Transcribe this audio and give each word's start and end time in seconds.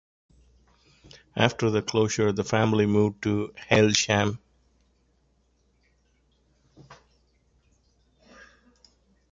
After 1.35 1.69
the 1.69 1.83
closure 1.83 2.31
the 2.31 2.43
family 2.43 2.87
moved 2.87 3.21
to 3.21 3.53
Hailsham. 3.69 4.39